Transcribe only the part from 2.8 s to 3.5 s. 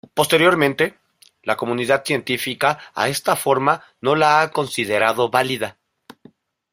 a esta